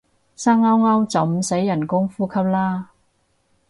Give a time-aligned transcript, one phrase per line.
[0.35, 2.89] 生勾勾就唔使人工呼吸啦